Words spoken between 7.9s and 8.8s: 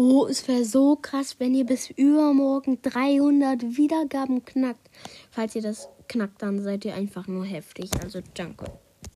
Also danke.